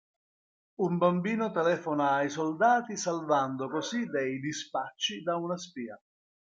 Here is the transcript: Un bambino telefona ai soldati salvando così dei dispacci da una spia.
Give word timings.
Un 0.85 0.97
bambino 0.97 1.51
telefona 1.51 2.13
ai 2.15 2.31
soldati 2.31 2.97
salvando 2.97 3.69
così 3.69 4.07
dei 4.07 4.39
dispacci 4.39 5.21
da 5.21 5.35
una 5.37 5.57
spia. 5.59 6.01